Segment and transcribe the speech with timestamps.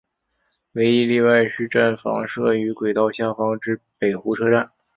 [0.71, 4.71] 唯一例外是站房设于轨道下方之北湖车站。